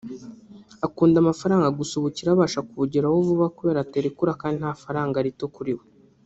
[0.87, 5.83] Akunda amafaranga gusa ubukire abasha kubugeraho vuba kubera atarekura kandi nta faranga rito kuri we